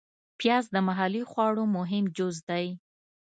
[0.39, 2.65] پیاز د محلي خواړو مهم جز دی